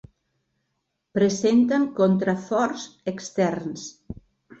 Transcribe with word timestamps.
Presenten 1.17 1.85
contraforts 1.99 2.87
externs. 3.13 3.85